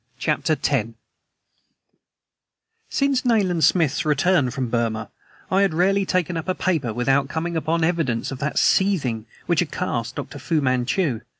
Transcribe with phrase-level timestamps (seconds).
[0.17, 0.89] CHAPTER X
[2.89, 5.11] SINCE Nayland Smith's return from Burma
[5.51, 9.59] I had rarely taken up a paper without coming upon evidences of that seething which
[9.59, 10.39] had cast up Dr.
[10.39, 11.21] Fu Manchu.